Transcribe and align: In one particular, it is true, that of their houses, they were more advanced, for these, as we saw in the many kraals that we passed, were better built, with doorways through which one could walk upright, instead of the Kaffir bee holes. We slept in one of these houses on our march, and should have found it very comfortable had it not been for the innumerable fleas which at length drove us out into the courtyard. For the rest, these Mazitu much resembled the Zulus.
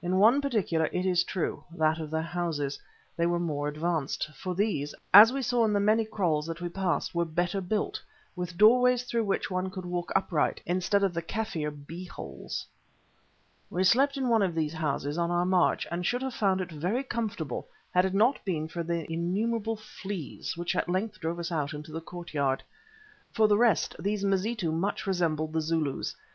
In 0.00 0.16
one 0.16 0.40
particular, 0.40 0.86
it 0.90 1.04
is 1.04 1.22
true, 1.22 1.62
that 1.76 1.98
of 1.98 2.10
their 2.10 2.22
houses, 2.22 2.80
they 3.14 3.26
were 3.26 3.38
more 3.38 3.68
advanced, 3.68 4.26
for 4.34 4.54
these, 4.54 4.94
as 5.12 5.34
we 5.34 5.42
saw 5.42 5.66
in 5.66 5.74
the 5.74 5.80
many 5.80 6.06
kraals 6.06 6.46
that 6.46 6.62
we 6.62 6.70
passed, 6.70 7.14
were 7.14 7.26
better 7.26 7.60
built, 7.60 8.00
with 8.34 8.56
doorways 8.56 9.02
through 9.02 9.24
which 9.24 9.50
one 9.50 9.68
could 9.68 9.84
walk 9.84 10.10
upright, 10.16 10.62
instead 10.64 11.04
of 11.04 11.12
the 11.12 11.20
Kaffir 11.20 11.70
bee 11.70 12.06
holes. 12.06 12.64
We 13.68 13.84
slept 13.84 14.16
in 14.16 14.30
one 14.30 14.40
of 14.40 14.54
these 14.54 14.72
houses 14.72 15.18
on 15.18 15.30
our 15.30 15.44
march, 15.44 15.86
and 15.90 16.06
should 16.06 16.22
have 16.22 16.32
found 16.32 16.62
it 16.62 16.72
very 16.72 17.02
comfortable 17.04 17.68
had 17.92 18.06
it 18.06 18.14
not 18.14 18.42
been 18.46 18.68
for 18.68 18.82
the 18.82 19.04
innumerable 19.12 19.76
fleas 19.76 20.56
which 20.56 20.74
at 20.74 20.88
length 20.88 21.20
drove 21.20 21.38
us 21.38 21.52
out 21.52 21.74
into 21.74 21.92
the 21.92 22.00
courtyard. 22.00 22.62
For 23.30 23.46
the 23.46 23.58
rest, 23.58 23.94
these 23.98 24.24
Mazitu 24.24 24.72
much 24.72 25.06
resembled 25.06 25.52
the 25.52 25.60
Zulus. 25.60 26.16